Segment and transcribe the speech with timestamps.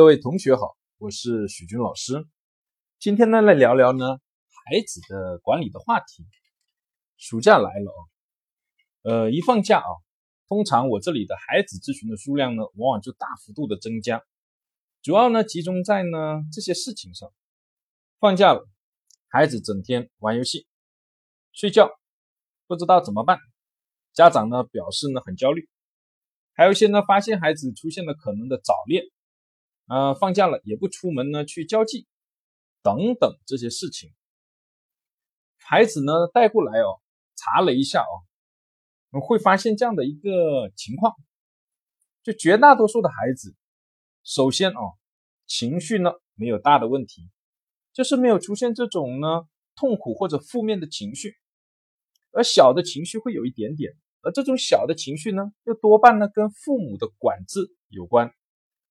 [0.00, 2.26] 各位同学好，我是许军老师。
[2.98, 6.26] 今天呢，来聊聊呢孩子的管理的话题。
[7.18, 8.00] 暑假来了啊，
[9.02, 9.90] 呃，一放假啊，
[10.48, 14.24] 通常我这里的孩子咨询的数量呢，往往就大幅度的增加。
[15.02, 17.30] 主要呢，集中在呢这些事情上。
[18.18, 18.66] 放假了，
[19.28, 20.66] 孩子整天玩游戏、
[21.52, 21.90] 睡觉，
[22.66, 23.38] 不知道怎么办。
[24.14, 25.68] 家长呢表示呢很焦虑。
[26.54, 29.04] 还有一些呢，发现孩子出现了可能的早恋。
[29.90, 32.06] 呃，放假了也不出门呢，去交际
[32.80, 34.12] 等等这些事情，
[35.58, 37.00] 孩子呢带过来哦，
[37.34, 41.12] 查了一下哦，会发现这样的一个情况，
[42.22, 43.56] 就绝大多数的孩子，
[44.22, 44.94] 首先哦，
[45.48, 47.28] 情绪呢没有大的问题，
[47.92, 51.34] 就是没有出现这种呢痛苦或者负面的情绪，
[52.30, 58.32] 而小的情绪会有一点点，而这种小的情绪呢，又多半呢跟父母的管制有关。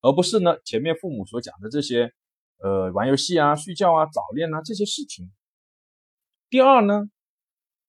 [0.01, 2.13] 而不是呢，前面父母所讲的这些，
[2.59, 5.29] 呃，玩游戏啊、睡觉啊、早恋啊这些事情。
[6.49, 7.09] 第二呢，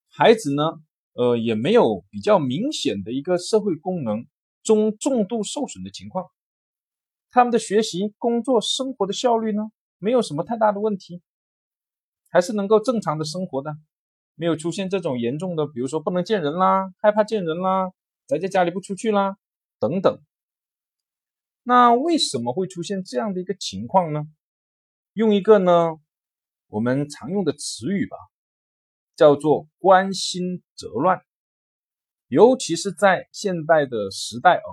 [0.09, 0.63] 孩子呢，
[1.13, 4.27] 呃，也没有比较明显的一个社会功能
[4.63, 6.27] 中重度受损的情况，
[7.31, 11.23] 他们的学习、工作、生活的效率呢，没有什么太大的问题，
[12.29, 13.77] 还是能够正常的生活的，
[14.35, 17.93] 没有出现这种严重的，比如说不能见人啦、害怕见人啦、
[18.27, 19.37] 宅在家里不出去啦
[19.79, 20.21] 等等。
[21.63, 24.25] 那为什么会出现这样的一个情况呢？
[25.13, 26.01] 用一个呢
[26.69, 28.17] 我们常用的词语吧，
[29.17, 31.23] 叫做“关心则乱”。
[32.29, 34.69] 尤其是在现代的时代啊，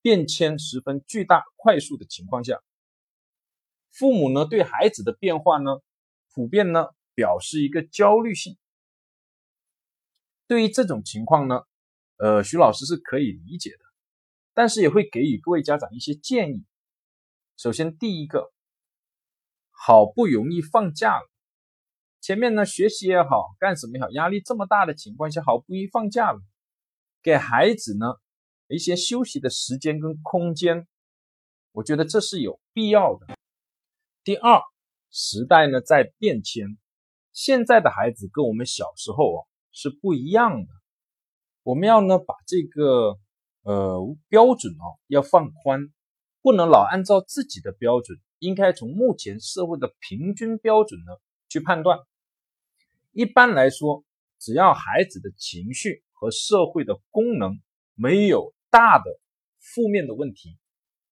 [0.00, 2.62] 变迁十分巨大、快速的情况下，
[3.90, 5.80] 父母呢对孩子的变化呢，
[6.32, 8.56] 普遍呢表示一个焦虑性。
[10.46, 11.62] 对于这种情况呢，
[12.16, 13.91] 呃，徐老师是可以理解的。
[14.54, 16.64] 但是也会给予各位家长一些建议。
[17.56, 18.52] 首先，第一个，
[19.70, 21.30] 好不容易放假了，
[22.20, 26.40] 前面呢学习也好，干什么也好，压力这么大的情况下，好不容易放假了，
[27.22, 28.16] 给孩子呢
[28.68, 30.86] 一些休息的时间跟空间，
[31.72, 33.26] 我觉得这是有必要的。
[34.24, 34.60] 第二，
[35.10, 36.76] 时代呢在变迁，
[37.32, 40.68] 现在的孩子跟我们小时候哦是不一样的，
[41.62, 43.18] 我们要呢把这个。
[43.62, 45.92] 呃，标准哦要放宽，
[46.40, 51.12] 不能老按照自己的标准，应该从目前社会的平均标准呢
[51.48, 51.98] 去判断。
[53.12, 54.04] 一般来说，
[54.38, 57.60] 只要孩子的情绪和社会的功能
[57.94, 59.04] 没有大的
[59.58, 60.58] 负面的问题，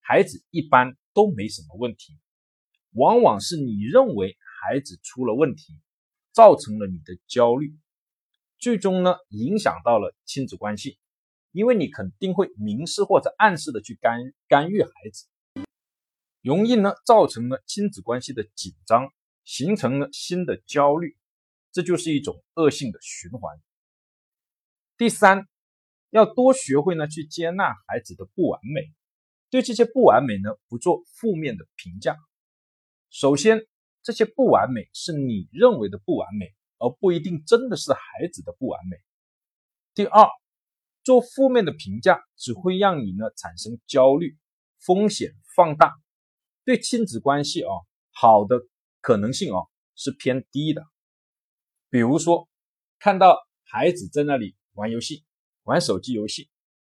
[0.00, 2.19] 孩子一般都没什么问题。
[2.93, 5.78] 往往是你认为孩子出了问题，
[6.32, 7.77] 造成了你的焦虑，
[8.59, 10.99] 最终呢影响到了亲子关系。
[11.53, 15.27] 因为你肯定会明示或者暗示的去干干预孩子，
[16.43, 19.09] 容易呢造成了亲子关系的紧张，
[19.44, 21.16] 形成了新的焦虑，
[21.72, 23.61] 这就是一种恶性的循环。
[24.97, 25.49] 第三，
[26.11, 28.82] 要多学会呢去接纳孩子的不完美，
[29.50, 32.17] 对这些不完美呢不做负面的评价。
[33.11, 33.67] 首先，
[34.05, 38.97] 这些不完美是你认为的不完美，而不一定真的是孩子的不完美。
[39.94, 40.28] 第二。
[41.10, 44.38] 做负面的评价只会让你呢产生焦虑，
[44.78, 45.93] 风险放大，
[46.65, 47.71] 对亲子关系啊
[48.12, 48.60] 好的
[49.00, 49.59] 可能性啊
[49.97, 50.87] 是偏低的。
[51.88, 52.49] 比如说，
[53.00, 55.25] 看到孩子在那里玩游戏，
[55.65, 56.49] 玩手机游戏，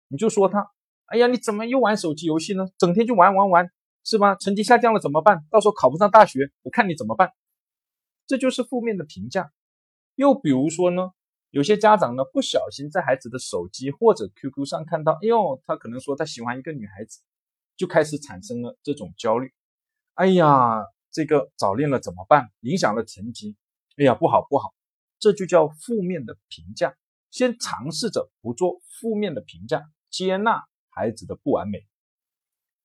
[0.08, 0.68] 你就说他，
[1.06, 2.66] 哎呀，你怎么又玩手机游戏呢？
[2.76, 3.70] 整天就玩玩玩，
[4.02, 4.34] 是吧？
[4.34, 5.46] 成绩下降了怎么办？
[5.48, 7.30] 到时候考不上大学，我看你怎么办？
[8.26, 9.52] 这就是负面的评价。
[10.16, 11.10] 又比如说呢？
[11.50, 17.20] 有些家长呢，不小心在孩子的手机或者 QQ 上看到，哎呦，他可能说他喜欢一个女孩子，
[17.74, 19.50] 就开始产生了这种焦虑。
[20.12, 22.50] 哎呀，这个早恋了怎么办？
[22.60, 23.56] 影响了成绩。
[23.96, 24.74] 哎呀，不好不好，
[25.18, 26.94] 这就叫负面的评价。
[27.30, 31.86] 先尝试着不做负面的评价，接纳孩子的不完美。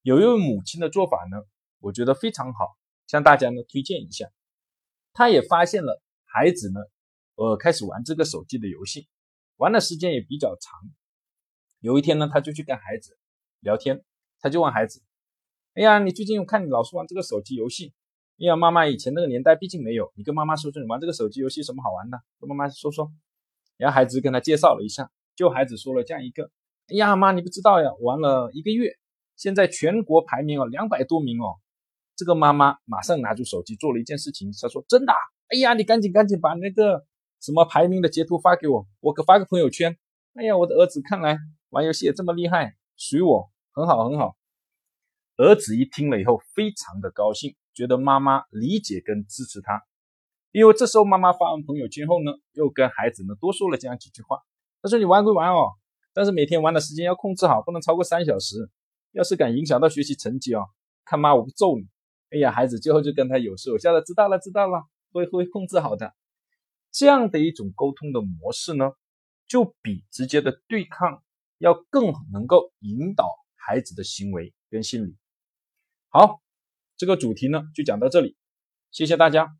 [0.03, 1.43] 有一位母亲的做法呢，
[1.79, 2.77] 我觉得非常好，
[3.07, 4.29] 向大家呢推荐一下。
[5.11, 6.79] 她也发现了孩子呢。
[7.35, 9.07] 呃，开始玩这个手机的游戏，
[9.57, 10.79] 玩的时间也比较长。
[11.79, 13.17] 有一天呢，他就去跟孩子
[13.59, 14.03] 聊天，
[14.39, 15.01] 他就问孩子
[15.73, 17.91] ：“哎呀，你最近我看你老是玩这个手机游戏。
[18.39, 22.21] 哎呀，妈妈以前那个年代毕竟没有，你跟妈妈说说，你玩这个手机游戏什么好玩的？
[22.39, 23.11] 跟妈妈说说。”
[23.77, 26.51] 然后孩子跟他介绍了一下，就孩子说了这样一个
[26.87, 28.95] ：“哎呀，妈，你不知道呀，玩了一个月，
[29.35, 31.59] 现在全国排名哦两百多名哦。”
[32.15, 35.13] 这个妈妈马上拿出手机做了一件事情，她说：“真的？
[35.47, 37.05] 哎呀，你赶紧赶紧把那个。”
[37.43, 39.97] 什么排名的截图发给我，我可发个朋友圈。
[40.35, 41.37] 哎呀，我的儿子看来
[41.71, 44.37] 玩游戏也这么厉害，随我很好很好。
[45.35, 49.83] 儿子一听了以后，非常的高兴，觉得妈妈理解跟支持他。
[50.53, 54.39] 因为这时候妈妈发完朋友圈后呢，又跟孩子呢多说了这样几句话。
[54.81, 55.73] 他说：“你玩归玩哦，
[56.13, 58.69] 但是每天玩的时间要控制好，不能超过三小时。
[59.11, 60.63] 要是敢影响到学习成绩哦，
[61.03, 61.83] 看妈我不揍你。”
[62.31, 66.13] 哎呀，孩子最后就跟他有说有笑的，知道了知道了，会会控制好的。
[66.93, 68.91] 这样的一种沟通的模式呢，
[69.47, 71.23] 就比直接的对抗
[71.57, 75.17] 要更能够引导孩子的行为跟心理。
[76.09, 76.41] 好，
[76.95, 78.37] 这个主题呢就讲到这里，
[78.91, 79.57] 谢谢大家。